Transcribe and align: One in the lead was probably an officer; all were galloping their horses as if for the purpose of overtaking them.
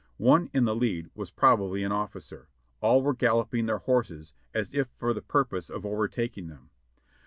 One 0.17 0.49
in 0.51 0.65
the 0.65 0.75
lead 0.75 1.11
was 1.13 1.29
probably 1.29 1.83
an 1.83 1.91
officer; 1.91 2.47
all 2.81 3.03
were 3.03 3.13
galloping 3.13 3.67
their 3.67 3.77
horses 3.77 4.33
as 4.51 4.73
if 4.73 4.87
for 4.97 5.13
the 5.13 5.21
purpose 5.21 5.69
of 5.69 5.85
overtaking 5.85 6.47
them. 6.47 6.71